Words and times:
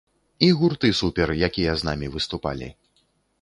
І 0.45 0.47
гурты 0.61 0.89
супер, 0.99 1.33
якія 1.49 1.75
з 1.83 1.89
намі 1.89 2.11
выступалі. 2.17 2.73